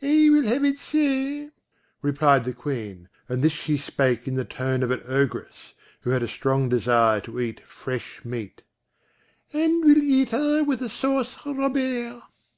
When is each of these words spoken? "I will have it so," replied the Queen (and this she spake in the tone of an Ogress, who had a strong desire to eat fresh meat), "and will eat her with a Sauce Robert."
"I 0.00 0.30
will 0.32 0.44
have 0.44 0.64
it 0.64 0.78
so," 0.78 1.50
replied 2.00 2.46
the 2.46 2.54
Queen 2.54 3.10
(and 3.28 3.42
this 3.44 3.52
she 3.52 3.76
spake 3.76 4.26
in 4.26 4.36
the 4.36 4.42
tone 4.46 4.82
of 4.82 4.90
an 4.90 5.02
Ogress, 5.06 5.74
who 6.00 6.08
had 6.08 6.22
a 6.22 6.28
strong 6.28 6.70
desire 6.70 7.20
to 7.20 7.38
eat 7.38 7.60
fresh 7.60 8.24
meat), 8.24 8.62
"and 9.52 9.84
will 9.84 9.98
eat 9.98 10.30
her 10.30 10.64
with 10.64 10.80
a 10.80 10.88
Sauce 10.88 11.36
Robert." 11.44 12.22